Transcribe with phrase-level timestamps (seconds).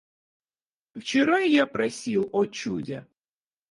[0.95, 3.05] Вчера я просил о чуде.